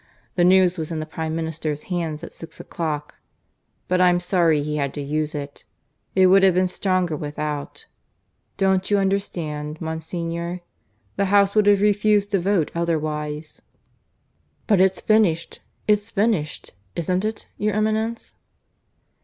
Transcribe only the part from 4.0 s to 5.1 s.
I'm sorry he had to